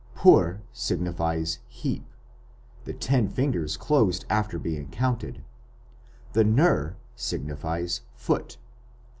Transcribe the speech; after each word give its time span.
"Pur" 0.15 0.63
signifies 0.73 1.59
"heap" 1.67 2.07
the 2.85 2.93
ten 2.93 3.29
fingers 3.29 3.77
closed 3.77 4.25
after 4.31 4.57
being 4.57 4.89
counted; 4.89 5.43
and 6.33 6.55
"ner" 6.55 6.97
signifies 7.15 8.01
"foot". 8.15 8.57